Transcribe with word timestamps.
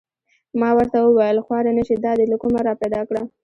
ما 0.59 0.69
ورته 0.77 0.97
و 1.01 1.07
ویل: 1.17 1.37
خوار 1.45 1.65
نه 1.77 1.83
شې 1.87 1.95
دا 2.05 2.11
دې 2.17 2.25
له 2.31 2.37
کومه 2.41 2.59
را 2.67 2.73
پیدا 2.81 3.01
کړه؟ 3.09 3.21